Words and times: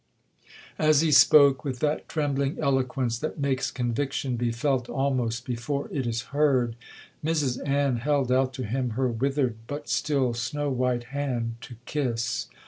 'As 0.79 1.01
he 1.01 1.11
spoke 1.11 1.63
with 1.63 1.77
that 1.77 2.09
trembling 2.09 2.57
eloquence 2.57 3.19
that 3.19 3.37
makes 3.39 3.69
conviction 3.69 4.35
be 4.35 4.51
felt 4.51 4.89
almost 4.89 5.45
before 5.45 5.89
it 5.93 6.07
is 6.07 6.23
heard, 6.33 6.75
Mrs 7.23 7.63
Ann 7.69 7.97
held 7.97 8.31
out 8.31 8.51
to 8.55 8.63
him 8.65 8.91
her 8.97 9.09
withered 9.09 9.57
but 9.67 9.87
still 9.89 10.33
snow 10.33 10.71
white 10.71 11.03
hand 11.13 11.57
to 11.61 11.75
kiss. 11.85 12.47